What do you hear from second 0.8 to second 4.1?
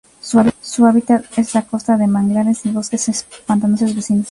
hábitat es la costa de manglares y bosques pantanosos